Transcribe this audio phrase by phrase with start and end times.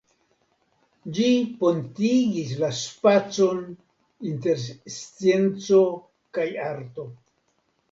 [1.17, 1.27] Ĝi
[1.59, 3.61] pontigis la spacon
[4.33, 4.65] inter
[4.97, 5.85] scienco
[6.39, 7.09] kaj arto.